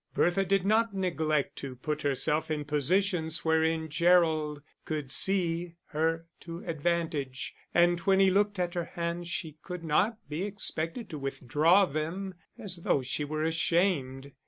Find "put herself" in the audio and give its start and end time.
1.75-2.49